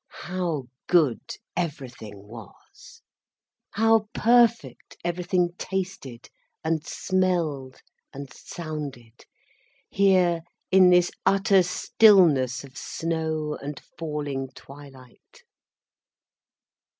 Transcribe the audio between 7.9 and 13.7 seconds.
and sounded, here in this utter stillness of snow